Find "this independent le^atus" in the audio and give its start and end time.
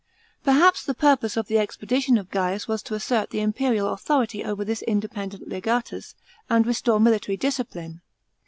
4.65-6.15